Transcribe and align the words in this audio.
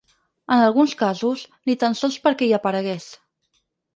En 0.53 0.61
alguns 0.67 0.95
casos, 1.01 1.43
ni 1.69 1.77
tan 1.85 1.97
sols 2.01 2.17
perquè 2.25 2.47
hi 2.47 2.57
aparegués. 2.61 3.09